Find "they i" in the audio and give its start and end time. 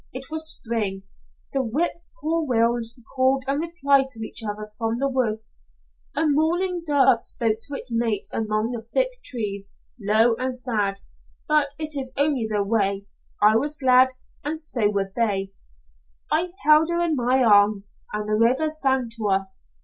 15.15-16.51